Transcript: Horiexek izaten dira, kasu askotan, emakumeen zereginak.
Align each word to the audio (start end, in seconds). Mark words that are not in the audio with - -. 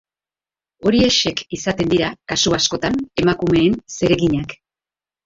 Horiexek 0.89 1.43
izaten 1.57 1.91
dira, 1.91 2.07
kasu 2.33 2.55
askotan, 2.59 2.97
emakumeen 3.25 3.77
zereginak. 3.99 4.57